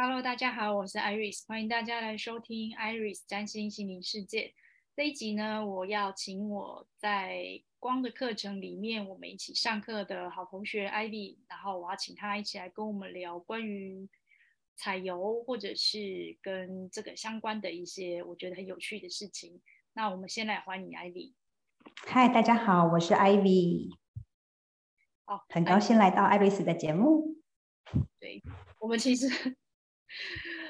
[0.00, 4.54] Hello，大家好，我是 Iris，欢迎大家来收听 Iris 占星心灵世界。
[4.94, 14.08] 这一集呢，我要请我在光的课程里面，我们一起上课的好同学 Ivy，然后我要请他一起来跟我们聊关于
[14.76, 19.60] 彩油或者是跟这个相关的一些我觉得很有趣的事情。
[19.94, 21.32] 那我们先来欢迎 Ivy。
[22.06, 23.90] 嗨，大家好，我是 Ivy。
[25.24, 27.34] 好，很高兴来到 Iris 的节目。
[28.20, 28.40] 对，
[28.78, 29.56] 我们其实。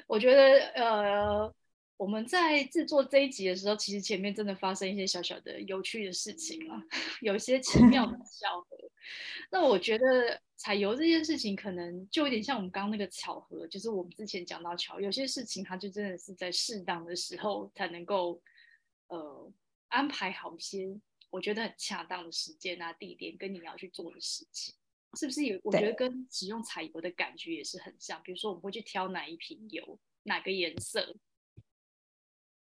[0.07, 1.55] 我觉得，呃，
[1.97, 6.83] 我们在制作这一集的时候，其实前面真的发生一些小小的有趣的事情啊，
[7.23, 8.77] 有一些奇妙的 巧合。
[9.51, 18.41] 那我觉得采油这件事情，可能就有点像我们刚刚那个巧合，就是我们之前讲到巧，有些事情它就真的是在适当的时候才能够，
[19.09, 19.51] 呃，
[19.89, 20.95] 安排好一些
[21.31, 24.75] 我觉得很恰当的时间啊、地点，跟你要去做的事情。
[25.17, 25.59] 是不是有？
[25.65, 28.21] 我觉得跟使用彩油的感觉也是很像。
[28.23, 31.17] 比如说，我们会去挑哪一瓶油，哪个颜色？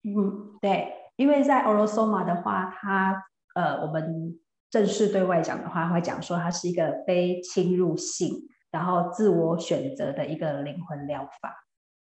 [0.03, 3.21] 嗯，对，因为在 Aurosoma 的话，它
[3.55, 11.67] 呃，我们正式对外讲的话，会讲说它是一个非侵入性，然后自我选择的一个灵魂疗法。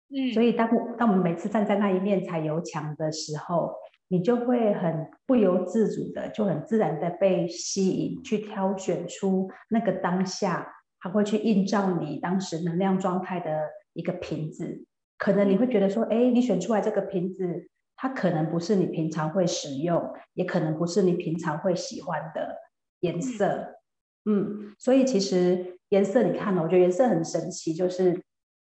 [0.09, 3.73] 嗯，所以当当我们每次站在那一面彩油墙的时候，
[4.13, 10.67] 你就会很不由自主的，就很自然的被吸引，去挑选出那个当下，
[10.99, 14.85] 它会去映照你当时能量状态的一个瓶子。
[15.17, 22.57] 可能你会觉得说，哎，你选出来这个瓶子，它可能不是你平常会使用，也可能不是你平常会喜欢的
[23.01, 23.77] 颜色。
[24.25, 28.21] 嗯，所以其实颜色，你看了，我觉得颜色很神奇，就是，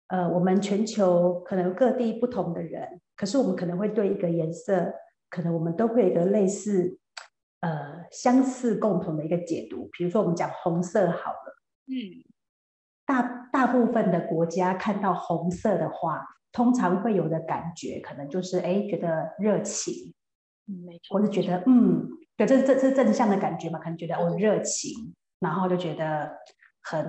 [0.09, 4.93] 呃，我们全球可能各地不同的人，可是我们可能会对一个颜色。
[5.31, 6.99] 可能我们都会有一个类似，
[7.61, 9.89] 呃，相似共同的一个解读。
[9.93, 12.25] 比如说，我们讲红色好了，嗯，
[13.05, 20.15] 大大部分的国家看到红色的话，通常会有的感觉，可能就是哎，觉得热情，
[20.67, 26.31] 嗯，没错，或是觉得嗯，对，这这这正向的感觉嘛，可能觉得哦热情，然后就觉得
[26.83, 27.05] 很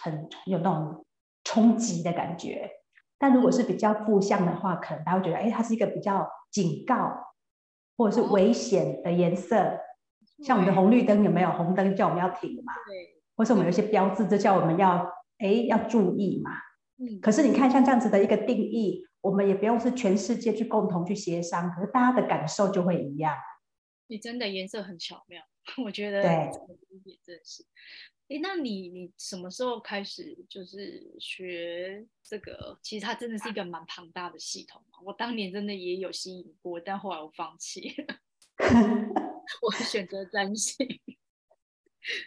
[0.00, 1.06] 很有那种
[1.44, 2.68] 冲击的感觉。
[3.18, 7.31] 但如果是比较负向的话，可能大家会觉得哎，它是一个比较警告。
[7.96, 9.78] 或者是危险的颜色，哦、
[10.44, 11.50] 像我们的红绿灯有没有？
[11.52, 12.72] 红灯叫我们要停嘛？
[12.86, 13.20] 对。
[13.34, 16.50] 或是我们有一些标志，就叫我们要哎要注意嘛。
[16.98, 17.20] 嗯。
[17.20, 23.34] 可是你看，像这样子的一个定义，我们也不用是全世界去共同去协商，可是大家的感受就会一样。
[24.08, 25.42] 你真的颜色很巧妙，
[25.84, 26.22] 我觉得。
[26.22, 26.30] 对。
[27.04, 27.64] 也真是。
[28.32, 32.78] 哎，那你你什么时候开始就是学这个？
[32.80, 34.82] 其实它真的是一个蛮庞大的系统。
[35.04, 38.16] 我当年真的也有吸引过，但后来我放弃了。
[39.60, 40.88] 我选择占星。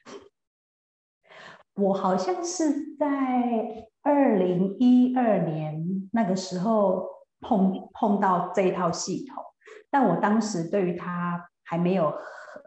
[1.74, 9.44] 我好像是在二零一二年那个时候碰碰到这一套系统，
[9.90, 12.14] 但我当时对于它还没有。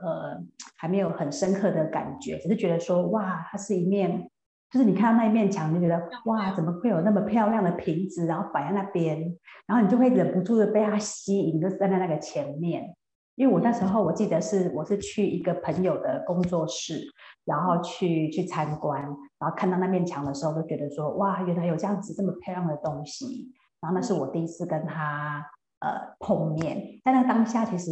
[0.01, 0.39] 呃，
[0.77, 4.31] 还没有很深刻的感觉，只是觉得说，哇，它是一面，
[4.71, 9.19] 就是你看到那一面墙，你就觉得，哇，怎么会有那么漂亮的瓶子，然后摆在那边，
[9.67, 12.95] 然后你就会忍不住的被它吸引，就站在那个前面。
[13.37, 17.01] 因为我那时候我记得是，我是去一个朋友的工作室，
[17.45, 19.01] 然后去去参观，
[19.39, 23.53] 然后看到那面墙的时候，就觉得说，哇，原来有这样子这么漂亮的东西。
[23.81, 25.45] 然后那是我第一次跟他
[25.79, 27.91] 呃碰面，在那当下其实。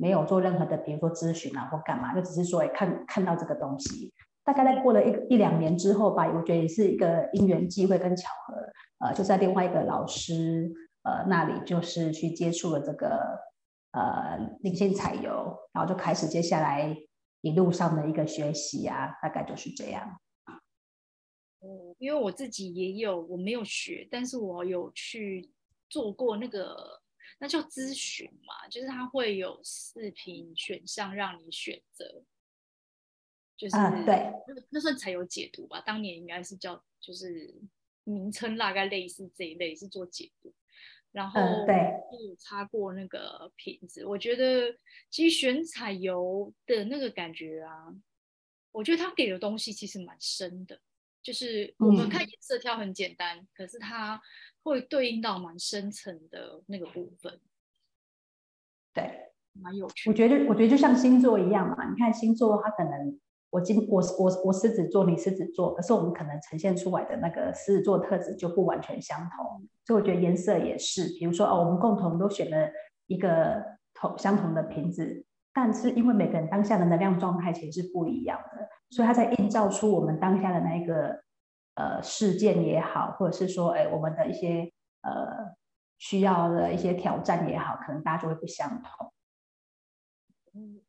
[0.00, 4.10] 没有做任何的，比如说咨询啊或干嘛，就只是说看看到这个东西。
[4.42, 10.72] 大概在过了一一两年之后吧，我觉得也是一个因缘机会跟巧合，呃，就在另外一个老师
[11.02, 13.38] 呃那里，就是去接触了这个
[13.92, 16.96] 呃灵性彩油，然后就开始接下来
[17.42, 20.18] 一路上的一个学习啊，大概就是这样。
[21.60, 25.50] 嗯，因为我自己也有，我没有学，但是我有去
[25.90, 26.98] 做过那个。
[27.42, 32.22] 那叫咨询嘛，就是它会有四瓶选项让你选择，
[33.56, 34.30] 就是、嗯、对，
[34.68, 35.80] 那算才有解读吧。
[35.80, 37.54] 当年应该是叫，就是
[38.04, 40.54] 名称大概类似这一类，是做解读。
[41.12, 41.74] 然后对，
[42.28, 44.78] 有擦过那个瓶子，我觉得
[45.08, 47.86] 其实选彩油的那个感觉啊，
[48.70, 50.78] 我觉得它给的东西其实蛮深的。
[51.22, 54.20] 就是我们看颜色挑很简单，嗯、可是它。
[54.62, 57.40] 会对应到蛮深层的那个部分，
[58.92, 60.10] 对，蛮有趣。
[60.10, 61.88] 我觉得，我觉得就像星座一样嘛。
[61.88, 63.18] 你看星座，它可能
[63.50, 69.68] 我今我我我狮子座，你狮子座，可是我们可能呈现出来的那个狮子座特质就不完全相同。
[69.86, 72.70] 所以我觉得颜色也是，比如说哦，我们共同都选了
[73.06, 73.64] 一个
[73.94, 81.20] 同相同的瓶子，但是因为每个人当下的能量状态其实是不一样的，所以它在映照出我们当下的那一个
[81.74, 84.72] 呃事件也好，或者是说哎我们的一些
[85.02, 85.54] 呃
[85.98, 89.12] 需要的一些挑战也好，可能大家就会不相同。
[90.54, 90.80] 嗯，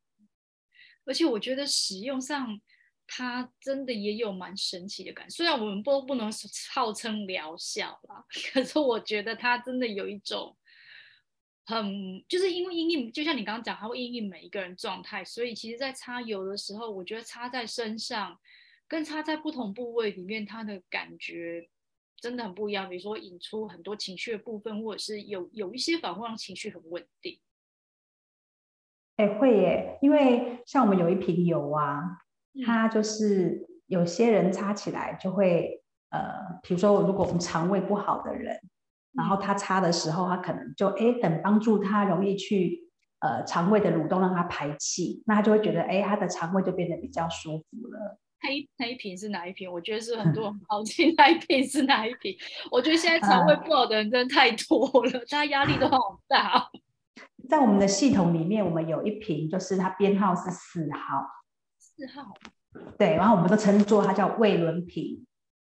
[1.06, 2.60] 而且我觉得使用上，
[3.06, 5.36] 它真的也有蛮神奇的感觉。
[5.36, 6.31] 虽然我们都不能
[6.74, 10.57] 号称疗效啦， 可是我觉得它真的有一种
[11.66, 18.39] 很，就是因为因应，就像你刚刚讲，它会因应每一个人状态，所以其实，在擦油的时候，我觉得擦在身上
[18.92, 21.70] 跟擦在不同部位里面，它的感觉
[22.18, 22.90] 真的很不一样。
[22.90, 27.40] 比如说引出很多情绪的部分，或者是有有一些反而会让情绪很稳定。
[29.16, 32.04] 哎，会耶，因为像我们有一瓶油啊，
[32.66, 38.60] 它就是有些人擦起来就会，呃，比如说如果我们肠胃不好的人，
[39.14, 42.90] 然后他擦的时候，他可能就哎，很帮助他容易去
[43.20, 48.20] 呃肠胃的蠕动，让他排气，那他就会觉得哎，他的肠胃就变得比较舒服了。
[48.44, 49.72] 那一那一瓶是哪一瓶？
[49.72, 52.36] 我觉得是很多人好奇那一瓶是哪一瓶。
[52.72, 56.70] 我觉得现在肠胃不好的人真的太多了，大家压力都好大。
[57.50, 61.28] 在我们的系统里面，我们有一瓶，就是它编号是四号。
[61.80, 62.34] 四号。
[62.98, 65.26] 对，然后我们都称作它叫胃轮瓶，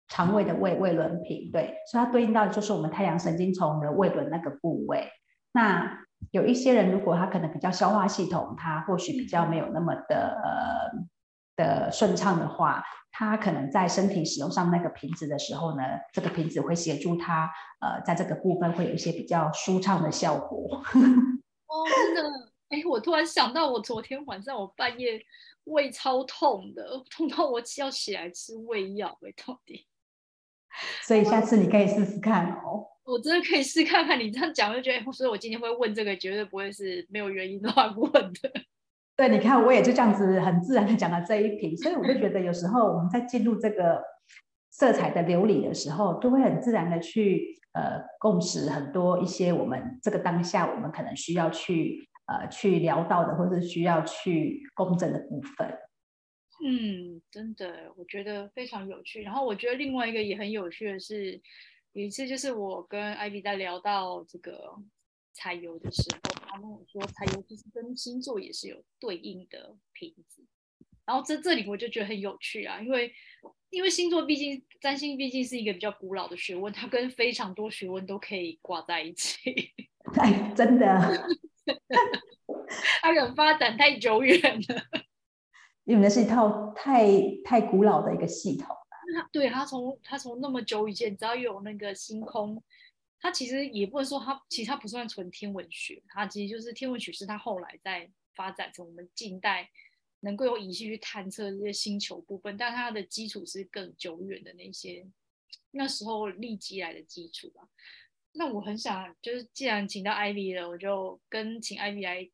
[0.08, 1.50] 肠胃的胃，胃轮瓶。
[1.52, 5.10] 对，所以它对应到的就是我们太阳神经丛的胃轮那个部位。
[5.52, 5.98] 那
[6.30, 11.02] 有一些人，如果他可能比较消化系统，他或许比较没有那么的呃
[11.56, 15.82] 的顺畅的话，他可能在身体使用上那个瓶子的时候呢，
[16.12, 17.50] 这个瓶子会协助他
[17.80, 20.82] 呃在这个部分会有一些比较舒畅的效果。
[21.66, 22.22] 哦，真的，
[22.68, 25.20] 哎，我突然想到，我昨天晚上我半夜
[25.64, 29.86] 胃超痛的，痛到我要起来吃胃药，哎，到底。
[31.02, 32.88] 所以下次你可以试试看哦。
[33.04, 38.52] 我真的可以试看看，你这样讲就觉得，所以我今天会问这个，绝对不会是没有原因乱问的。
[39.28, 44.02] 对，你看，我也就这样子很自然的讲了这一瓶，所以我就觉得有时候我们在进入这个
[44.70, 47.60] 色彩的流里的时候，都会很自然的去。
[47.74, 55.66] 呃，共识很多一些我们这个当下我们可能需要去呃去聊到的，或者需要去公正的部分。
[56.62, 59.22] 嗯，真的，我觉得非常有趣。
[59.22, 61.40] 然后我觉得另外一个也很有趣的是，
[61.92, 64.74] 有一次就是我跟 Ivy 在聊到这个
[65.32, 70.44] 彩油的时候，他跟我说彩油就是跟星座也是有对应的瓶子。
[71.04, 73.12] 然后在这里我就觉得很有趣啊，因为
[73.70, 79.72] 因为星座毕竟占星毕竟是一个比较古老的学问，它跟非常多学问都可以挂在一起。
[80.14, 80.86] 哎，真的，
[83.02, 85.02] 它可能发展太久远了，
[85.84, 87.06] 因为那是一套太
[87.44, 88.68] 太古老的一个系统。
[89.32, 92.62] 对，它从它从那么久以前，只要有那个星空，
[93.22, 99.70] 它其实也不能说它其实它不算纯天文学，它其实就是天文学是它后来在发展成我们近代。
[100.24, 105.04] 能够用仪器去探测这些星球部分，但它的基础是更久远的那些
[105.72, 107.68] 那时候立基来的基础吧。
[108.30, 112.30] 那我很想，就是既然请到 Ivy 了，我就跟请 Ivy 来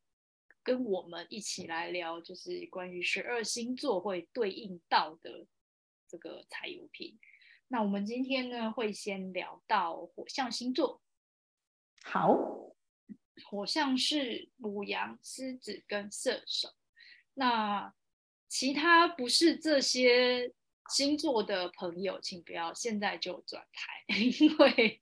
[0.61, 5.47] 跟我们一起来聊，就是关于十二星座会对应到的
[6.07, 7.17] 这个彩油瓶。
[7.71, 11.01] 那我们今天呢，会先聊到火象星座。
[12.03, 12.35] 好，
[13.45, 16.69] 火象是母羊、狮子跟射手。
[17.35, 17.93] 那
[18.47, 20.51] 其他不是这些
[20.89, 24.03] 星座的朋友，请不要现在就转台，
[24.39, 24.99] 因为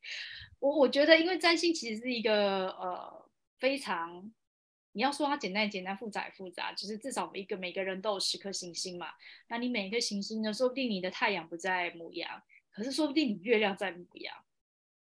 [0.59, 4.29] 我我觉得，因为占星其实是一个呃非常，
[4.91, 9.13] 你要说它简单也简单，复杂也复杂，就是至少每一个每个人都有十颗行星嘛。
[9.47, 12.43] 那你每一个行星呢，说不定你的太阳不在母羊，
[12.77, 14.35] 可是说不定你月亮在母羊，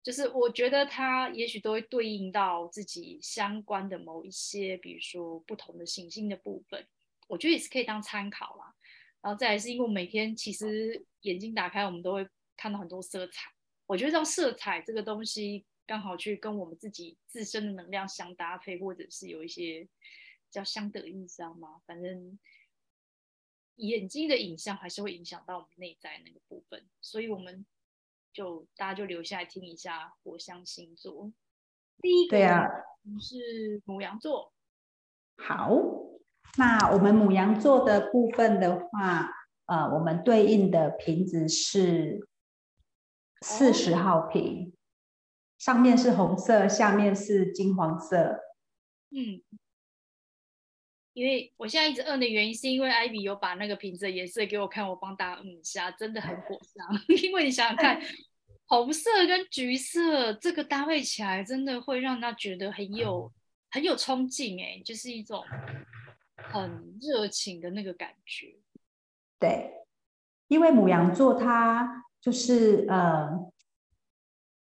[0.00, 6.86] 就是我觉得它也许都会对应到自己相关的某一些，比如说不同的行星的部分。
[7.26, 8.72] 我觉得也是可以当参考啦，
[9.20, 13.50] 然后再来是因为我每天其实眼睛打开，我们都会看到很多色彩。
[13.88, 19.88] 我觉得让色彩这个东西刚好去跟我们自己自身的能量相搭配，或者是有一些
[20.52, 21.80] 叫相得益彰嘛。
[21.84, 22.38] 反正
[23.76, 27.64] 眼睛的影像还是会影响到我们内在那个部分，所以我们
[28.32, 31.32] 就大家就留下来听一下火象星座。
[32.02, 32.38] 第一个
[33.20, 34.52] 是牡羊座，
[35.36, 35.70] 好。
[36.58, 39.28] 那我们牡羊座的部分的话，
[39.66, 42.26] 呃，我们对应的瓶子是
[43.42, 44.72] 四十号瓶，
[45.58, 48.40] 上面是红色，下面是金黄色。
[49.10, 49.42] 嗯，
[51.16, 56.86] 因为我现在一直摁的原因，是因为艾比有把那个瓶子的颜色给我看，我帮大家摁一下，真的很火象。
[57.24, 57.98] 因为你想想看，
[58.66, 63.32] 红色跟橘色这个搭配起来，真的会让他觉得很有
[63.70, 65.42] 很有冲劲，哎，就是一种。
[66.38, 68.54] 很热情的那个感觉，
[69.40, 69.72] 对，
[70.48, 73.50] 因为母羊座它就是呃，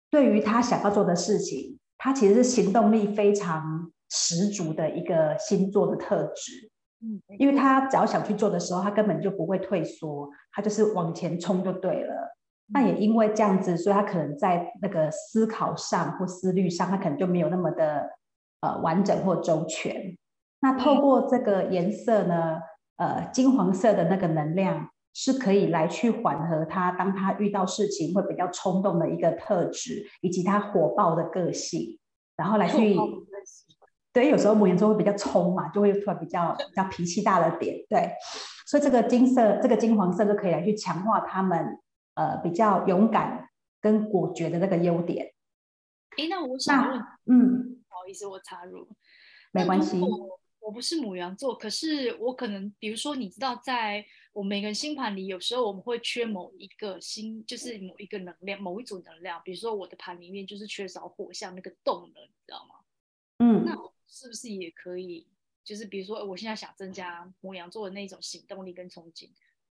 [0.10, 6.71] 对于他想要做的事情，他其实是行动力非常十足的一个星座的特质。
[6.99, 12.35] 嗯，因为他只要想去做的时候，他根本就不会退缩，他就是往前冲就对了。
[12.73, 18.09] 那也因为这样子，所以他可能在那个思考上或思虑上，他可能就没有那么的
[18.61, 20.17] 呃完整或周全。
[20.59, 22.59] 那透过这个颜色呢，
[22.95, 31.99] 呃，金黄色的那个能量是可以来去缓和他当他遇到事情会比较冲动的一个特质，以及他火爆的个性，
[32.35, 32.97] 然后来去。
[34.17, 37.86] 对，有时候母羊座会比较冲嘛，就会突然比较比较脾气大了点。
[37.88, 38.12] 对，
[38.65, 41.77] 所以这个金色，这个金黄色就可以来去强化他们
[42.15, 43.47] 呃比较勇敢
[43.79, 45.36] 跟果决的那个优点。
[46.17, 48.88] 哎，那我想问，嗯，不好意思，我插入，
[49.51, 50.01] 没关系。
[50.01, 59.39] 我我不是母羊座，可是我可能，比如说，你知道，在我每个人星盘里，有时候我们会缺某一个星，就是某一个能量，某一组能量。
[59.45, 62.79] 比如说我的盘里面就是缺少火象那个动能，你知道吗？
[63.38, 63.77] 嗯，那。
[64.07, 65.27] 是不是也可以？
[65.63, 69.29] 就是比如说，我现在想增加摩羊座的那种行动力跟憧憬，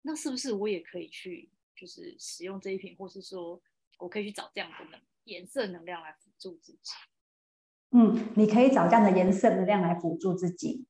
[0.04, 3.62] 那是不是我也可以去，就是使用这一瓶，或是说
[4.00, 6.94] 我可以去找这样的能颜色能量来辅助自己？
[7.92, 10.86] 嗯，你可以找这样的颜色能量来辅助自己。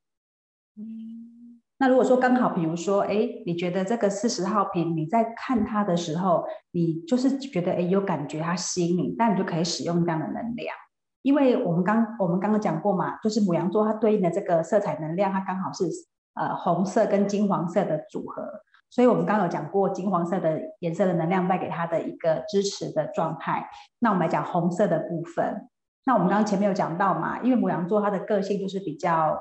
[0.75, 10.77] 嗯，那如果说刚好，比如说，哎，你觉得这个四十号瓶，你在看它的时候，你就是觉得哎有感觉，它吸引你，那你就可以使用这样的能量。
[11.23, 15.85] 因为我们刚我们刚刚讲过嘛，就是牡羊座它对应的这个色彩能量，它刚好是
[16.33, 18.43] 呃红色跟金黄色的组合，
[18.89, 23.69] 所以我们刚有讲过金黄色的颜色的能量带给它的一个支持的状态。
[23.99, 25.69] 那我们来讲红色的部分，
[26.05, 29.39] 那我们刚刚前面有讲到嘛，因为母羊座它的个性就是比较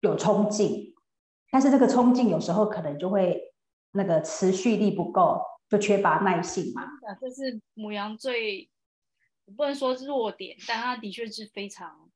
[0.00, 0.94] 有冲劲，
[1.50, 3.40] 但是这个冲劲有时候可能就会
[3.92, 6.82] 那个持续力不够，就缺乏耐性嘛。
[7.20, 8.68] 这是母羊最。
[9.56, 12.10] 不能说是弱点，但他的确是非常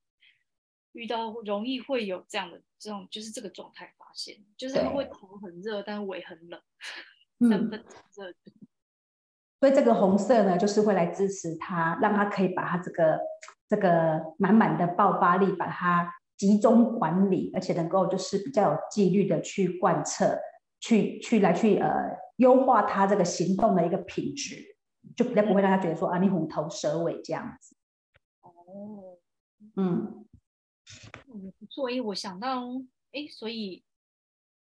[0.92, 6.60] 遇到容易会有这样的这种，就是这个状态发现，就是他会头很热，但是尾很冷，
[7.50, 8.32] 三分热。
[9.60, 13.18] 所以这个红色呢，就是会来支持他，让他可以把他这个
[13.68, 20.38] 这个满满的爆发力，把它集中管理，而且能够就是比较有纪律的去贯彻，
[20.80, 21.90] 去去来去呃
[22.36, 24.75] 优化他这个行动的一个品质。
[25.16, 27.74] 就比较不会让他觉得说啊，你虎头蛇尾这样子。
[28.42, 29.18] 哦，
[29.74, 30.26] 嗯，
[31.70, 32.68] 所以我想到，
[33.12, 33.82] 哎，所以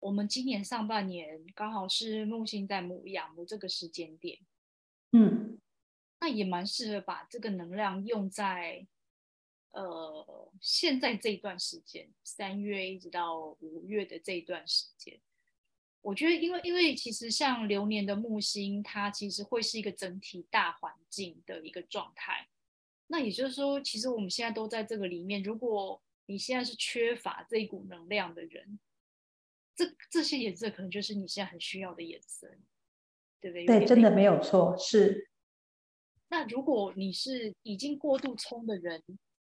[0.01, 4.41] 我们今年上半年刚好是木星在母羊的这个时间点，
[5.13, 5.61] 嗯，
[6.21, 8.87] 那也蛮适合把这个能量用在
[9.71, 15.21] 呃现在这一段时间，三月一直到五月的这一段时间。
[16.03, 22.49] 我觉得，因为因为其实像流年的木星，它其实会是一个整体大环境的一个状态。
[23.07, 25.41] 那也就是说，其实我们现在都在这个里面。
[25.43, 28.81] 如果你现在是缺乏这一股能量的人，
[29.77, 32.49] 这这些颜色可能就是你现在很需要的颜色，
[33.41, 33.67] 对不对？
[33.67, 35.31] 对，真的没有错，是。
[36.31, 39.01] 那如果你是已经过度冲的人，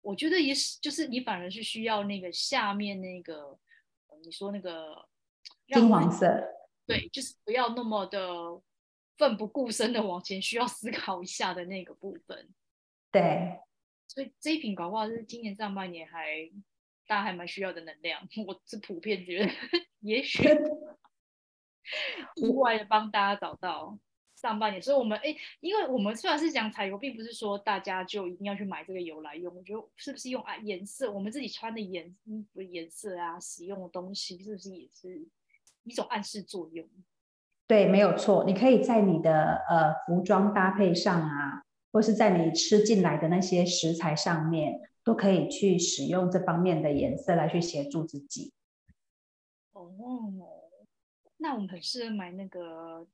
[0.01, 3.57] 我觉得也是，就是你反而是需要那个下面那个，
[4.25, 5.09] 你说那个。
[5.67, 6.27] 金黄色，
[6.85, 8.61] 对，就是不要那么的
[9.17, 12.49] 奋不顾身的往前，需要思考一下的那个部分。
[13.11, 13.59] 对，
[14.07, 16.49] 所以这一瓶搞不好是今年上半年还
[17.07, 18.27] 大家还蛮需要的能量。
[18.47, 19.51] 我是普遍觉得，
[20.01, 20.43] 也许
[22.35, 23.97] 意外的帮大家找到
[24.41, 24.81] 上半年。
[24.81, 29.55] 所以我们哎，因为我们虽然是讲彩油，并不是说大家就一定要去买这个油来用。
[29.55, 35.27] 我觉得是不是用啊颜色，我们自己穿的颜衣服颜色啊，使用的东西是不是也是？
[35.83, 36.87] 一种暗示作用，
[37.65, 38.43] 对，没有错。
[38.45, 48.53] 你可以在你的呃服装搭配上啊，或是在你吃进来的那些食材上面，都可以去使用这方面的颜色来去协助自己。
[49.71, 49.91] 哦，
[51.37, 53.07] 那我们很适合买那个，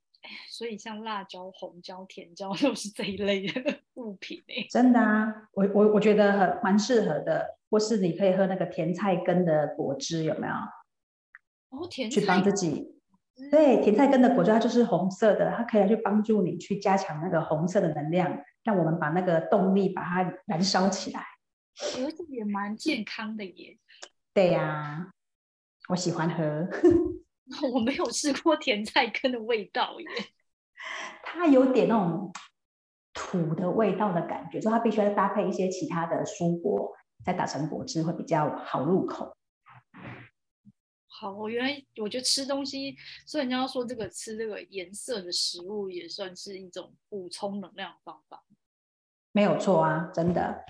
[0.50, 4.66] 所以像辣椒、红椒、甜椒 都是这一类的物品哎。
[4.70, 10.54] 真的啊，我我我觉得很蛮适合的，或是你可以喝那个甜菜根的果汁，有没有？
[11.70, 12.94] 哦，甜去帮自己，
[13.50, 21.24] 对，甜菜根的果汁它就是红色的，它可以去帮助你去加强那个红色的能量，让我们把那个动力把它燃烧起来。
[21.80, 23.78] 而且也蛮健康的耶。
[24.34, 25.10] 对呀、啊，
[25.90, 26.68] 我喜欢喝。
[27.72, 30.06] 我没有吃过甜菜根的味道耶，
[31.22, 32.32] 它有点那种
[33.14, 39.36] 土的味道的感觉，所以它必须要搭配一些其他的蔬果，再打成果汁会比较好入口。
[41.06, 48.44] 好，我原来我觉得吃东西，所以人家说这个吃这个颜色的食物也算是一种补充能量的方法。
[49.32, 50.64] 没有错啊，真的。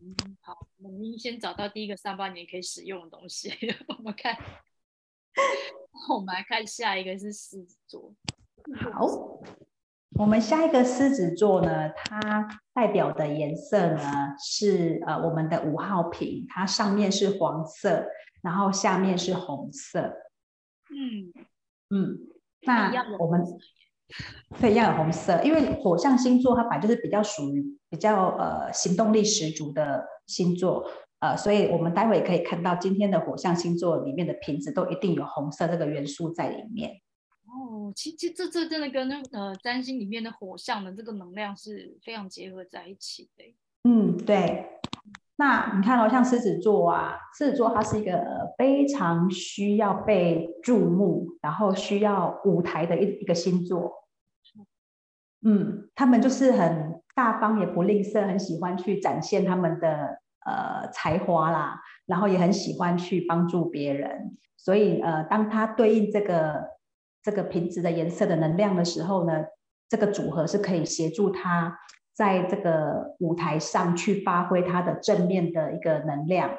[0.00, 3.52] 嗯，好，我们先找到第一个上半年可以使用的东西，
[3.88, 4.34] 我们看。
[6.14, 8.12] 我们来看下一个是狮子座。
[8.92, 9.06] 好，
[10.18, 18.06] 我们下一个狮子座呢，它代表的颜色呢是呃我们的五号瓶，它上面是黄色，
[18.42, 20.16] 然后下面是红色。
[20.90, 21.32] 嗯
[21.90, 22.18] 嗯，
[22.62, 23.44] 那我们
[24.60, 30.88] 对，一样有红色，因为火象星座它本来就是比较属于比较呃行动力十足的星座，
[31.20, 37.00] 呃，所以我们待会可以看到今天的火象星座里面的瓶子都一定有红色这个元素在里面。
[37.46, 43.54] 哦，其实这这真的跟那呃占星里面的火象的这个能量是非常结合在一起的。
[43.84, 44.66] 嗯，对。
[45.38, 53.92] 那你看哦，像狮子座啊，狮子座它是一个非常需要被注目，然后需要舞台的一一个星座。
[55.42, 64.38] 嗯，他们就是很大方，也不吝啬，很喜欢去展现他们的呃才华啦，然后也很喜欢去帮助别人。
[64.56, 66.68] 所以呃，当他对应这个
[67.22, 69.44] 这个瓶子的颜色的能量的时候呢，
[69.88, 71.78] 这个组合是可以协助他。
[72.14, 76.50] 在这个舞台上去发挥他的正面的一个能量，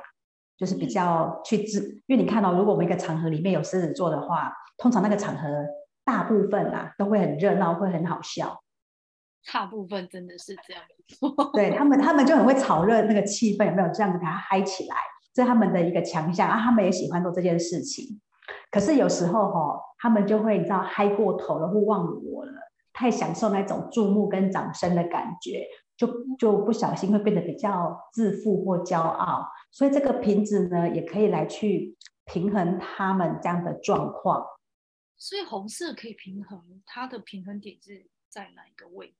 [0.55, 5.65] 就是比较去自，因为你看到，如果我们一个场合里面有狮子座的话，通常那个场合
[6.05, 8.61] 大部分啊都会很热闹，会很好笑。
[9.51, 10.83] 大部分真的是这样，
[11.53, 14.95] 对他们，他们就很会炒热那个气氛，有没有这样子给他嗨起来？
[15.33, 18.19] 这是他们的一个强项啊，他们也喜欢做这件事情。
[18.71, 22.53] 可是有时候哈、哦，他们就会你知道嗨过头了，或忘了我了。
[22.93, 29.47] 太享受那种注目跟掌声的感觉，就就不小心会变得比较自负或骄傲。
[29.71, 34.43] 所以这个瓶子呢，也可以来去平衡他们这样的状况。
[35.15, 39.13] 所以红色可以平衡，它的平衡点是在哪一个位？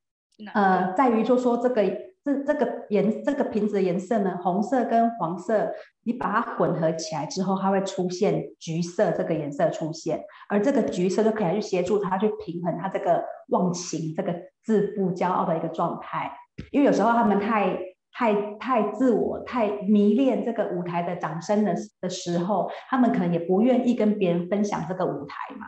[0.53, 2.07] 呃，在于就说这个。
[2.23, 5.71] 这这个颜这个瓶子的颜色呢，红色跟黄色，
[6.03, 16.29] 你把它混合起来之后，它会出现橘色这个颜色出现，而这个橘色就可以去协助它去平衡它这个忘情、这个自负、骄傲的一个状态。
[16.73, 17.79] 因为有时候他们太
[18.11, 25.67] 太太自我、太迷恋这个舞台的掌声的的时候，他们可能也不愿意跟别人分享这个舞台嘛，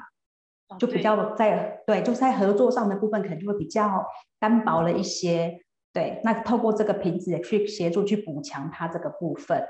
[0.78, 4.06] 就比较在对，就在合作上的部分可能就会比较
[4.40, 5.60] 单薄了一些。
[5.92, 9.66] 对，那透过这个瓶子也去协助去补强它这个部分。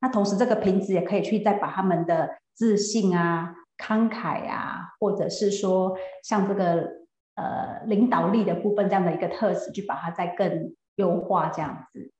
[0.00, 6.88] 那同时，这个瓶子也可以去再把他们的自信啊、慷慨啊，或者是说像这个
[7.34, 12.12] 呃领导力的部分这样的一个特质，去把它再更优化这样子。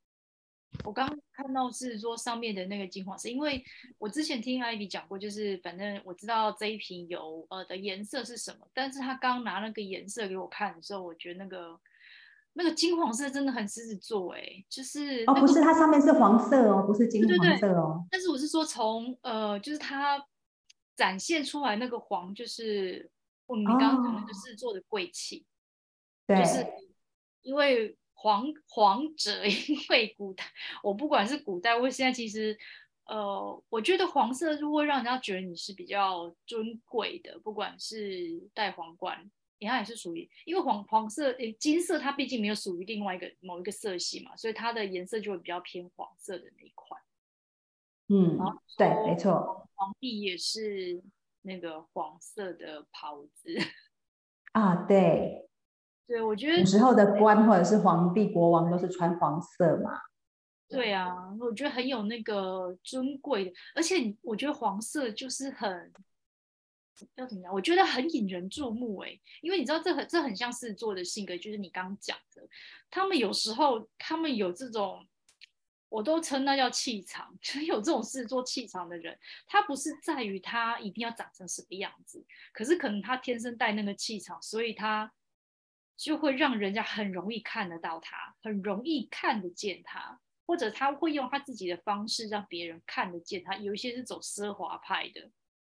[0.84, 3.62] 我刚刚看到是说上面的那个金黄色，因为
[3.98, 11.78] 我之前听 Ivy 讲过，就是反正我知道这一瓶油呃的颜色是什么，但是他刚拿那个颜色给我看的时候，我觉得那个。
[12.56, 17.48] 那个金黄色真的很狮子座哎、欸，就是、那个、哦，不是，它上面是黄色哦，不是金黄色哦。
[17.48, 20.24] 对对对，但是我是说从呃，就是它
[20.94, 23.10] 展现出来那个黄，就是
[23.46, 25.44] 我们刚刚讲那个狮子座的贵气，
[26.28, 26.64] 对、哦，就是
[27.42, 30.42] 因为黄 黄者，因为古代
[30.82, 32.58] 我不管是古代或现在，其实
[33.04, 39.30] 呃，我觉得黄色就会让人家觉得你是比较尊贵的，不管是戴皇冠。
[39.66, 46.98] 它也是属于，因为黄黄色诶，金色它毕竟没有属于另外一个某一个色系嘛，所以它的颜色就会比较偏黄色的那一块。
[48.08, 48.38] 嗯，
[48.76, 49.66] 对，没错。
[49.74, 51.02] 皇帝也是
[51.40, 53.56] 那个黄色的袍子。
[54.52, 55.48] 啊，对。
[56.06, 59.98] 对，我觉得古时候的官或者是皇帝、国王都是穿黄色嘛。
[60.68, 65.92] 对啊，我觉得很有那个尊贵的，而且我觉得黄色就是很。
[67.16, 67.52] 要怎么样？
[67.52, 72.42] 我觉得很引人注目哎，因为你知道这很这很像狮子座的性格，就是你刚刚讲的，
[72.88, 75.04] 他们有时候他们有这种，
[75.88, 85.12] 我都称那叫气场， 就是有这种狮子座气场的人，他不是在于他一定要长成什么样子，可是可能他天生带那个气场，所以他
[85.96, 93.56] 就会让人家很容易看得到他，很容易看得见他，或者他会用他自己的方式让别人看得见他。
[93.56, 95.30] 有一些是走奢华派的。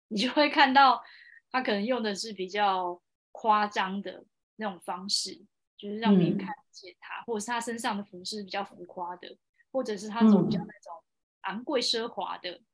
[0.10, 1.04] 你就会看到，
[1.52, 3.02] 他可能用的是比较
[3.34, 4.26] 夸张的
[4.56, 9.38] 那种方式，就是让别人看见他，嗯，或者是他身上的服饰比较浮夸的，
[9.70, 11.04] 或者是他走比较那种
[11.42, 12.66] 昂贵奢华的，嗯，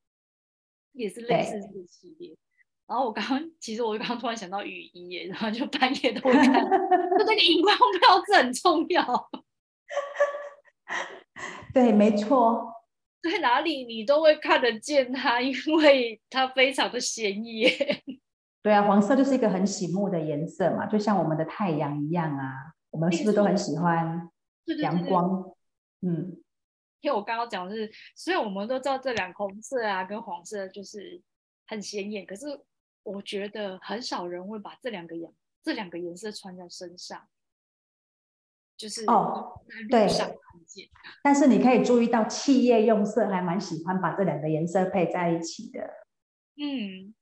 [0.94, 2.38] 也是类似这个系列。
[2.88, 9.30] 然后我刚刚，其实我刚刚突然想到雨衣耶，然后就半夜都会看，就那个荧光标志很重要。
[11.74, 12.72] 对，没错。
[13.22, 17.72] 在哪里你都会看得见它，因为它非常的显眼。
[18.62, 22.54] 对啊，黄色就是一个很醒目的颜色嘛，就像我们的太阳一样啊。
[22.92, 24.30] 我们是不是都很喜欢
[24.82, 25.42] 阳光？
[26.02, 26.38] 对对对对嗯，
[27.02, 31.20] 因为我刚刚讲的是，所以我们都知道这两红色啊跟黄色就是
[31.66, 32.46] 很显眼，可是
[33.04, 37.28] 我觉得很少人会把这两个颜这两个颜色穿在身上，
[38.76, 40.08] 就是哦，对，
[41.24, 46.08] 但是你可以注意到，企业用色还蛮喜欢把这两个颜色配在一起的。
[46.56, 47.14] 嗯。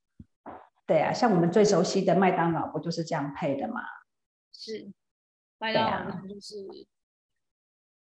[0.87, 3.81] 对啊，像我们最熟悉的麦当劳不就是这样配的吗？
[4.51, 4.91] 是，
[5.57, 6.55] 麦当劳就是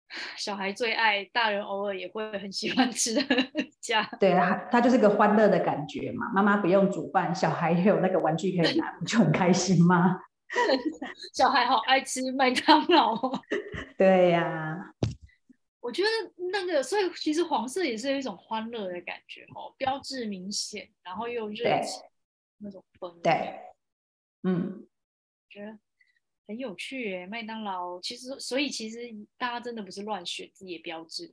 [0.38, 3.22] 小孩最爱，大人偶尔也会很喜欢吃的
[3.80, 4.08] 家。
[4.18, 6.30] 对啊，它就是个欢乐的感觉嘛。
[6.32, 10.20] 妈妈不用煮饭，小孩也有那个玩具可以拿，不就很开心吗？
[11.34, 13.16] 小孩好爱吃麦当劳。
[13.98, 14.94] 对呀、啊，
[15.80, 16.08] 我觉得
[16.52, 22.02] 那个，所以其实黄色也是一种欢乐的感觉哦，标志明显，然后又热情。
[22.60, 23.60] 那种氛围，对，
[24.42, 24.84] 嗯，
[25.48, 25.78] 觉得
[26.48, 27.24] 很有趣耶。
[27.24, 28.98] 麦当劳其实，所以其实
[29.36, 31.32] 大家真的不是乱选自己的标志。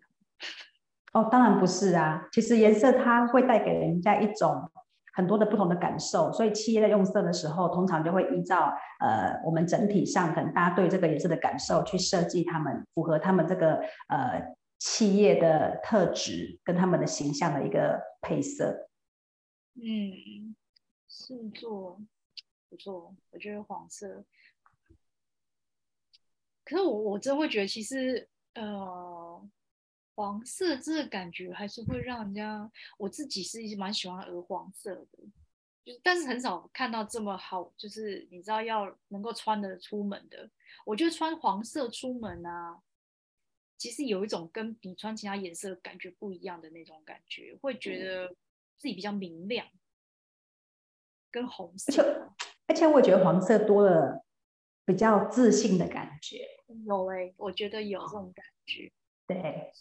[1.15, 2.27] 哦，当然不是啊。
[2.31, 4.69] 其实颜色它会带给人家一种
[5.13, 13.75] 很多的不同的感受，所以企业在用色的时候，通常就会依照呃我们整体上可能大家对这个颜色的感受去设计他们符合他们这个
[14.09, 18.89] 呃企业的特质跟他们的形象的一个配色。
[19.75, 20.55] 嗯。
[21.07, 21.97] 制作
[22.69, 24.25] 不错，我觉得黄色。
[26.65, 29.41] 可是我我真会觉得，其实呃，
[30.15, 35.19] 黄色这个感觉还是会让人家，我自己是蛮喜欢鹅黄色的，
[35.83, 40.49] 就是但是很少看到这么好，就是你知道要能够穿的出门的。
[40.85, 42.79] 我觉得穿黄色出门啊，
[43.77, 48.29] 其实有一种跟你穿其他颜色感觉不一样的那种感觉，会觉得
[48.77, 49.67] 自己比较明亮。
[51.31, 52.01] 跟红色，
[52.67, 54.23] 而且而且我觉得黄色多了
[54.85, 56.47] 比较自信的感觉。
[56.85, 58.89] 有哎、欸，我觉得有这种感觉。
[59.27, 59.73] 对，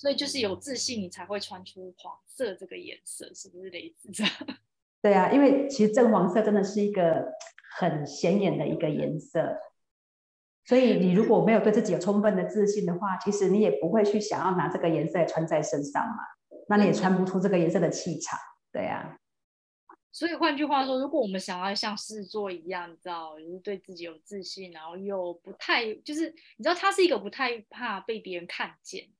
[0.00, 4.32] 所以就是有自信，你才会穿出黄色这个颜色，是不是类似这样？
[5.02, 7.30] 对啊，因为其实正黄色真的是一个
[7.76, 9.58] 很显眼的一个颜色，
[10.64, 16.22] 所以你如果没有对自己有充分的自信的话，其实你也不会去想要拿这个颜色穿在身上嘛，
[16.70, 18.38] 那你也穿不出这个颜色的气场。
[18.72, 19.18] 对啊。
[20.12, 29.04] 所以换句话说，如果我们想要像狮子座一样，你知道，就是对自己有自信，然后又不太，就是你知道，他是一个不太怕被别人看见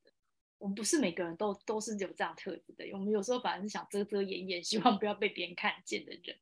[0.61, 6.37] 我们不是每个人都都是有这样特质的，我们有时候反而是想遮遮掩掩， 希望不要被别人看见的人。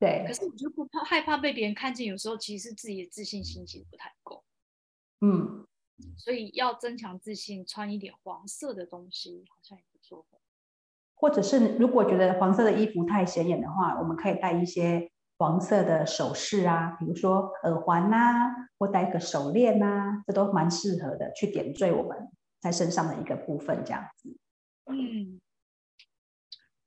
[0.00, 0.24] 对。
[0.26, 4.44] 可是我就不怕害怕被别人看见，有时候其实是自己的自信心其实不太够。
[5.20, 5.64] 嗯。
[6.16, 10.26] 所以要增强自信，穿一点黄色的东西，好像也不错。
[11.14, 24.36] 或者是如果觉得黄色的衣服太显眼的话，我们可以戴一些黄色的首饰啊，比如说耳环啊，或戴一个手链啊，这都蛮适合的，去点缀我们在身上的一个部分，这样子。
[24.86, 25.40] 嗯，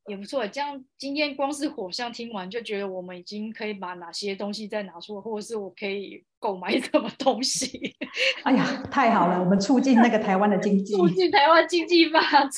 [0.07, 0.47] 也不错。
[0.47, 7.95] 这样今天光是火象听完，就觉得我们已经可以把哪些东西再拿出来，或者是我可以购买什么东西。
[8.43, 12.51] 哎呀，太好了，我们促进那个台湾的经济，促进台湾经济发展。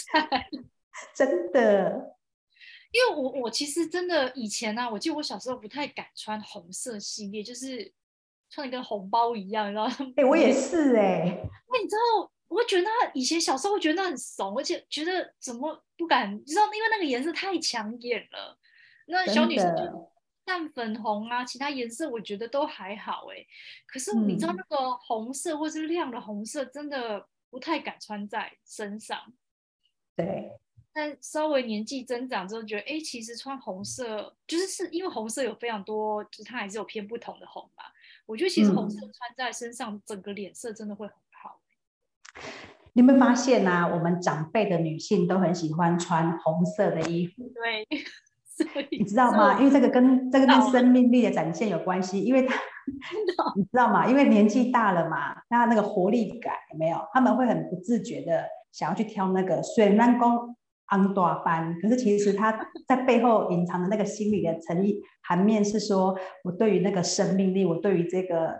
[1.13, 2.15] 真的，
[2.91, 7.91] 因为我我其实真的以前呢、啊，我记得我小时候不太敢穿红色系列，就是
[8.49, 9.95] 穿的跟红包一样，你知道吗？
[10.15, 11.49] 哎、欸，我也是哎、欸。
[11.69, 18.59] 那你知道，我会觉得那以前小时候会觉得那很怂，而且觉得怎么不敢，你知道，因为那个颜色太抢眼了。
[19.07, 20.11] 那小女生就
[20.45, 23.43] 淡粉红啊，其他颜色我觉得都还好哎。
[23.87, 29.33] 可是你知道那个红色或是亮的红色，真的不太敢穿在身上。
[30.15, 30.51] 对。
[30.93, 37.91] 但稍微年纪增长之后，觉得哎，其实穿红色就是是因为红色有非常多，就是它还是有偏不同的红吧。
[38.27, 41.09] 我觉得其实红色穿在身上，嗯、整个脸色真的会。
[42.93, 43.87] 你有没有发现啊？
[43.87, 47.43] 我们长辈的女性都很喜欢穿红色的衣服。
[47.55, 49.59] 对，你知道吗？
[49.59, 52.55] 因为这个跟这个跟生命力的展现有关系，因为他
[53.55, 54.07] 你知道吗？
[54.07, 56.97] 因为年纪大了嘛，那那个活力感有没有？
[57.13, 60.55] 他们会很不自觉的想要去挑那个水蓝光。
[60.87, 68.53] 安大班，可是其实他在背后隐藏的那个心理的诚意含面是说，我对于那个生命力，我对于这个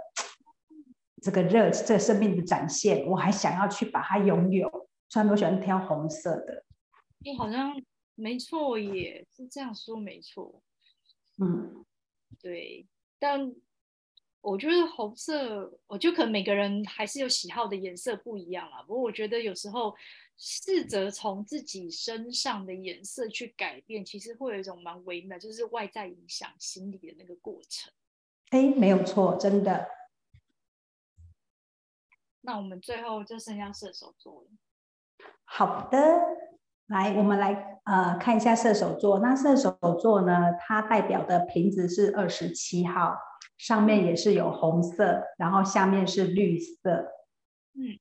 [1.23, 4.69] 这个热，这个生命的展现，我还想要去把它拥有。
[5.07, 6.65] 虽然我喜欢挑红色的。
[7.19, 7.81] 你好像
[8.15, 10.61] 没错耶，是这样说没错。
[11.41, 11.85] 嗯，
[12.41, 12.85] 对，
[13.17, 13.55] 但
[14.41, 18.83] 我觉得红色，我觉得可能每个人还是有喜好的颜色不一样啦。
[18.83, 19.95] 不过我觉得有时候
[20.37, 27.93] 试着从自己身上的颜色去改变，其实会有一种蛮微妙，就是外在影响心理的那个过程。
[28.49, 29.87] 哎，没有错，真的。
[32.45, 34.47] 那我们最后就剩下射手座了。
[35.45, 35.97] 好的，
[36.87, 39.19] 来，我们来呃看一下射手座。
[39.19, 43.17] 那射手座呢，它代表的瓶子是二十七号。
[43.55, 47.13] 上面也是有红色，然后下面是绿色。
[47.75, 47.97] 嗯，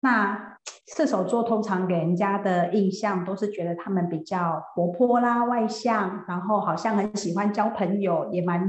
[0.00, 8.66] 那射手座通常给人家的印象都是觉得他们比较活泼啦、外向，然后好像很喜欢交朋友，也蛮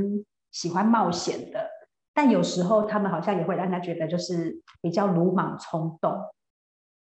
[0.52, 1.70] 喜欢冒险的。
[2.16, 6.12] 但有时候他们好像也会让他觉得就是比较鲁莽冲动。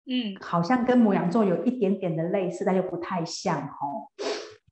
[0.07, 4.09] 嗯，好像跟母羊座有一点点的类似，但又不太像哦。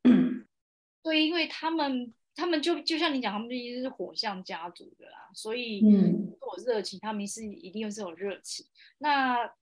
[1.05, 2.15] 对，因为他们。
[2.37, 8.65] 他们就就像你讲，他们就一直是火象家族的啦，所以嗯，有热情，他们是一定是有热情。
[8.97, 9.53] 那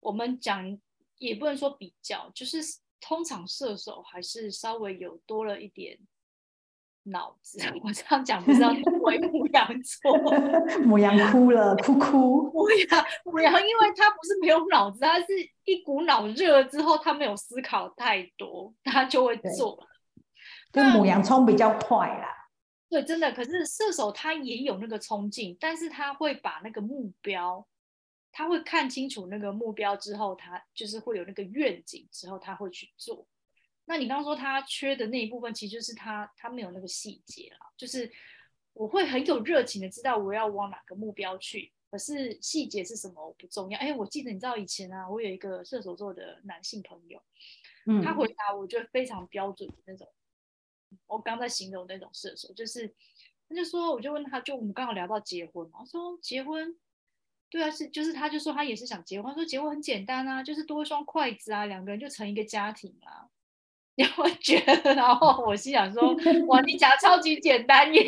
[0.00, 0.76] 我们讲
[1.18, 2.58] 也不能说比较，就是
[3.00, 5.96] 通常射手还是稍微有多了一点
[7.04, 7.58] 脑子。
[7.82, 10.16] 我这样讲不知道你会 牡羊座，
[10.84, 12.50] 母羊哭了，哭哭。
[12.52, 15.26] 母羊母羊，因为他不是没有脑子，他是
[15.64, 19.86] 一股脑热了之后，他没有思考太多，他就会做了。
[20.72, 22.28] 就母羊冲比较快啦，
[22.90, 23.30] 对，真的。
[23.32, 27.64] 可是射手他也有那个冲劲，但是他会把那个目标，
[28.32, 33.24] 他会看清楚那个目标之后，他就是会有那个愿景之后，他会去做。
[33.86, 37.72] 那你刚刚说他缺的那一部分，其实就是他他没有那个细节了。
[37.76, 38.10] 就是
[38.72, 43.78] 我会很有热情的知道我要往哪个目标去，可是细节是什么我不重要。
[43.78, 47.20] 哎，我记得你知道以前啊，我有一个射手座的男性朋友，
[47.86, 50.08] 嗯，他回答我觉得非常标准的那种。
[51.06, 52.94] 我刚在形容那种射手，就是
[53.48, 56.76] 他就说，我就问他，就我们刚好聊到结婚嘛，我说结婚，
[57.50, 63.28] 对啊，是就是他就说他也是想结婚，他说结婚很简单啊，就是多一双筷子啊，两个人就成一个家庭啊。
[63.96, 66.14] 你会觉得，然后我心想说，
[66.48, 68.02] 哇，你讲的超级简单耶。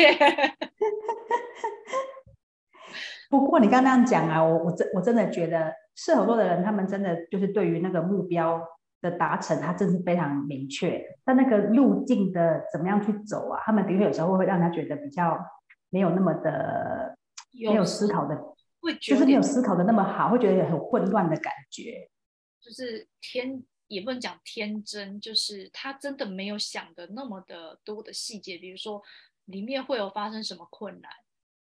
[3.30, 8.62] 不过你刚刚那样讲啊，我我真我真的觉得射手座的人，他们真的就是对于那个目标。
[9.02, 11.04] 的达成，他真是非常明确。
[11.22, 13.60] 但那个路径的怎么样去走啊？
[13.62, 15.38] 他们的确有时候会让他觉得比较
[15.90, 17.14] 没有那么的
[17.52, 18.34] 没有思考的，
[18.80, 22.08] 会就是没有思考的那么好，会觉得很混乱的感觉。
[22.58, 29.02] 就是天也不能讲天真，就是他真的没有想的那么的多的细节，比如说
[29.44, 31.10] 里面会有发生什么困难，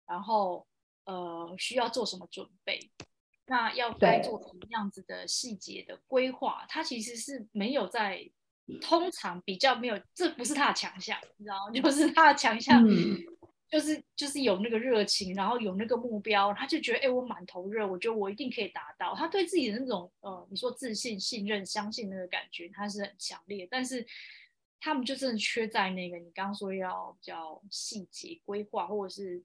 [0.07, 0.67] 然后
[1.05, 2.91] 呃需要做什么准备。
[3.47, 8.27] 那要该做什么样子的细节的规划，他其实是没有在，
[8.81, 11.73] 通常比较没有，这不是他的强项，你知道吗？
[11.79, 12.83] 就是他的强项，
[13.75, 19.17] 就是就是有那个热情，然后有那个目标，他就觉得，哎，我满头热，我觉得我一定可以达到。
[19.17, 23.67] 他对自己的那种，呃，你说自信、信任、相信那个感觉，他是很强烈。
[23.69, 24.07] 但是
[24.79, 29.43] 他们就真的缺在那个，你刚刚说要比较细节规划，或者是。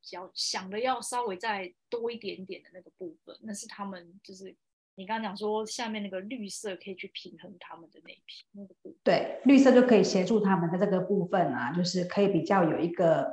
[0.00, 4.54] 比较想的要稍微再多一点点的那个部分，那是他们就是
[4.94, 8.98] 你刚刚讲说下面那个绿色可以去平衡他们的那批那个部分。
[9.02, 13.28] 对，绿色就可以协助他们的这个部分啊，就是可以比较有一个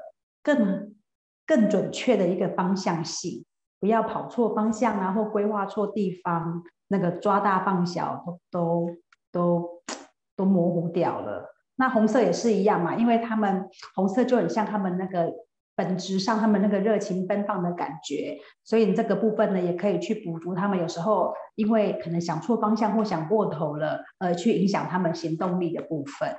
[0.46, 0.96] 更
[1.46, 3.44] 更准确的一个方向性，
[3.80, 8.98] 不要跑错方向啊，或规划错地方，那个抓大放小都都
[9.32, 9.84] 都
[10.38, 11.54] 都模糊掉了。
[11.76, 15.34] 那红色也是一样嘛，因为他们红色就很像他们那个。
[15.78, 26.34] 本质上，他们那个热情奔放的感觉，所以这个部分呢，也可以去补足他们有时候因为可能想错方向或想过头了，而去影响他们行动力的部分。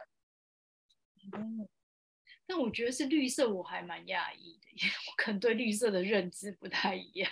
[2.46, 7.30] 但我觉得是绿色，我还蛮讶异的，因为我可能对绿色的认知不太一样。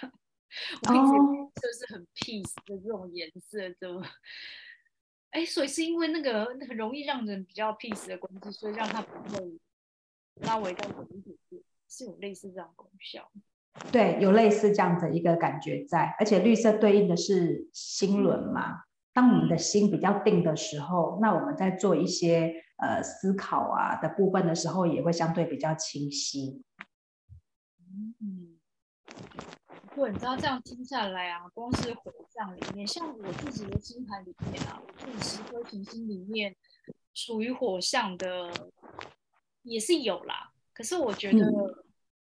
[0.88, 4.02] 我一直绿色是很 peace 的这种颜色，就
[5.30, 9.58] 哎，所以是因为那个很容易让人比较 peace 的关系，所以让它不会
[10.42, 11.62] 拉围到我一点点。
[11.86, 13.30] 是有类似这样功效，
[13.92, 18.82] 对，有类似这样的一个感觉在，而且绿色对应的是心轮嘛。
[19.12, 26.62] 当我们的心比较定的时候，那我们在做一些呃思考啊的部分的时候，也会相对比较清晰。
[28.20, 28.58] 嗯，
[29.94, 36.56] 对，你知道这样听下来啊，光是火象里面，像我自己的星盘里面啊，我自己十颗行星里面
[37.12, 38.50] 属于火象的
[39.62, 40.50] 也是有啦。
[40.72, 41.48] 可是我觉得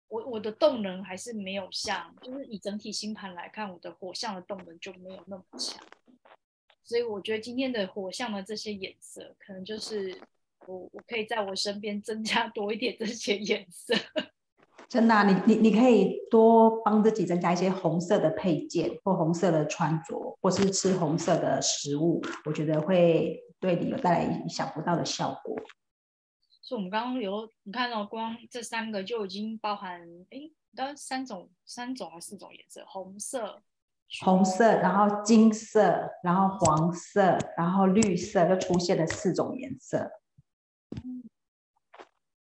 [0.08, 5.78] 我我的动能还是没有像，就是以整体星盘来看，我的火象的动能就没有那么强。
[6.82, 10.18] 所以我觉得今天的火象的这些颜色，可能就是
[10.68, 13.94] 我我可以在我身边增加多一点这些颜色。
[14.88, 25.56] 真的、啊，你你你可以多帮自己增加一些红色的配件，或红色的穿着，或是吃红色的食物，我觉得会对你有带来意想不到的效果。
[26.62, 30.00] 所以，我们刚刚有你看到光这三个就已经包含，
[30.30, 32.82] 哎，刚三种、三种还是四种颜色？
[32.86, 33.62] 红色、
[34.22, 40.10] 红色，然后金色，然后黄色，然后绿色，就出现了四种颜色。
[40.96, 41.22] 嗯，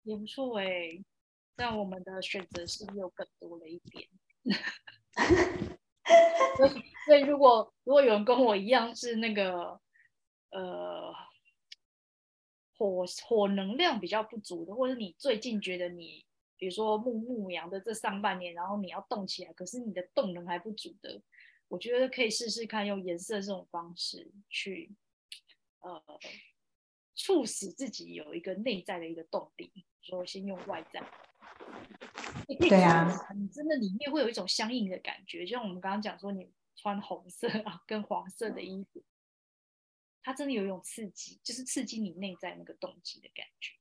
[0.03, 1.03] 也不错哎。
[1.55, 4.07] 但我们的选择是不是又更多了一点？
[6.55, 9.81] 所以，所以如果如果有人跟我一样是那个
[10.51, 11.11] 呃
[12.77, 16.23] 火火能量比较不足的，或者你最近觉得你
[16.57, 21.21] 比如说木木羊的这上半年，然后你要动起来，可是你的动能还不足的，
[21.67, 24.91] 我觉得可以试试看用颜色这种方式去
[25.79, 26.03] 呃
[27.17, 29.69] 促使自己有一个内在的一个动力，
[30.01, 31.03] 说先用外在。
[32.59, 39.03] 对啊，你真的里面会有一种相应的感觉，就像我们刚刚讲说，你穿红色 啊跟黄色的衣服，
[40.21, 43.73] 它真的有一种刺激，就是刺激你内在那个动机的感觉。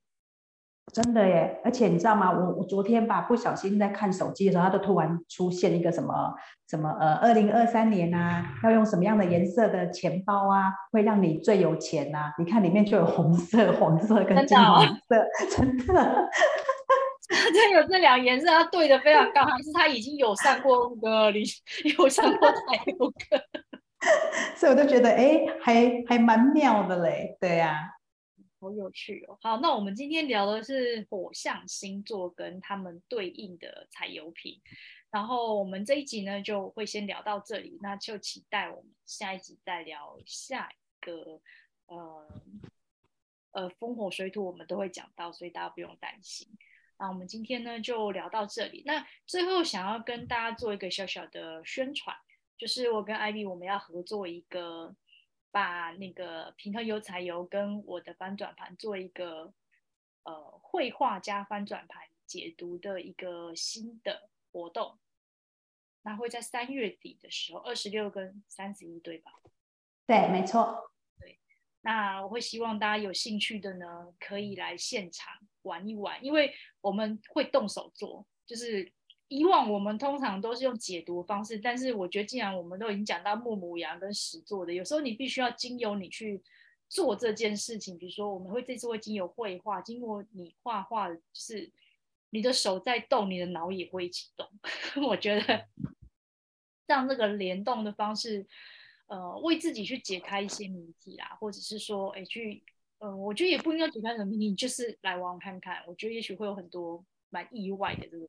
[0.93, 2.31] 真的耶，而且你知道吗？
[2.31, 6.33] 我我昨天吧，不小心在看手机的时候，它都突然出现一个什么
[6.69, 12.33] 什么呃，二零二三年啊，要用什么样的颜色的钱包啊，会让你最有钱啊？
[12.39, 16.29] 你看里面就有红色、黄色跟金黄色，真的。
[17.29, 21.43] 真的这有这两颜色，它对的非常高，还是他已经有上过那个，你
[21.99, 23.37] 有上过台有课，
[24.55, 27.35] 所以我就觉得，哎，还还蛮妙的嘞。
[27.41, 27.75] 对呀、啊，
[28.59, 29.37] 好有趣哦。
[29.41, 34.59] 好，那我们今天聊的是火象星座跟他们对应的彩油品，
[35.11, 41.39] 然后我们这一集呢就会先聊到这里，那就期待我们下一集再聊下一个，
[41.85, 42.27] 呃
[43.51, 46.47] 呃，风火水土我们都会讲到，所以大家不用担心。
[46.99, 48.81] 那我们今天呢就聊到这里。
[48.85, 52.15] 那最后想要跟大家做一个小小的宣传，
[52.57, 54.95] 就是我跟 Ivy 我们要合作一个，
[55.57, 59.51] 把那个平衡油彩油跟我的翻转盘做一个
[60.21, 64.99] 呃绘画加翻转盘解读的一个新的活动。
[66.03, 69.31] 那会在三月底的时候，二十六跟三十一，对吧？
[70.05, 70.91] 对，没错。
[71.19, 71.39] 对，
[71.81, 75.33] 那我会希望大家有兴趣的呢，可以来现场。
[75.63, 78.27] 玩一玩，因为我们会动手做。
[78.45, 78.93] 就是
[79.29, 86.41] 以往我们通常都是用解读方式，但是我觉得既然我们都已经讲到木母羊跟石座的，有时候你必须要经由你去
[86.87, 87.97] 做这件事情。
[87.97, 91.69] 比如说，我们会这次会经由绘画，经过你画画，就是
[92.29, 94.47] 你的手在动，你的脑也会一起动。
[95.07, 95.65] 我觉得
[96.85, 98.47] 让这个联动的方式，
[99.07, 102.63] 呃，为自己去解开一些谜题啦，或者是说，哎，去。
[102.99, 105.83] 嗯，我觉得也不应该解开什么谜题，就是来玩玩看看。
[105.85, 108.27] 我觉得也许会有很多蛮意外的这个。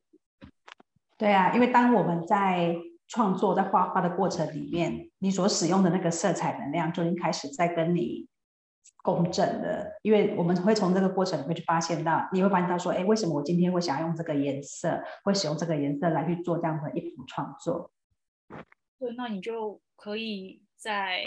[1.18, 2.76] 对啊，因为当我们在
[3.08, 8.28] 创作、在画画的过程里面，你所使用的那个色彩能量就已经开始在跟你
[9.02, 9.98] 共振了。
[10.02, 17.90] 因为我们会从这个过程里面去发现到，你会发现到说，哎，为什么我今天会想要用这个颜色，会使用这个颜色来去做这样的一幅创作？
[19.00, 21.24] 对，那你就可以在。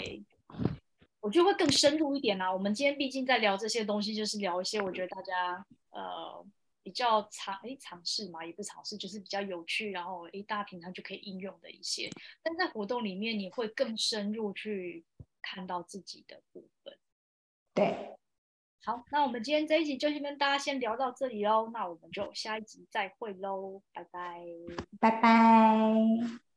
[1.20, 2.52] 我觉得会更深入一点啦、啊。
[2.52, 6.44] 我们今天毕竟在聊这些东西，就是聊一些我觉得大家呃
[6.82, 12.10] 比较尝诶尝试嘛，也不尝试，就是比较有趣，然后诶大家平常就可以应用的一些。
[12.42, 15.04] 但在活动里面，你会更深入去
[15.40, 16.98] 看到自己的部分。
[17.74, 18.16] 对，
[18.84, 21.70] 好，那我们今天这一集就先跟大家先聊到这里喽。
[21.72, 24.44] 那我们就下一集再会喽，拜拜，
[25.00, 26.51] 拜拜。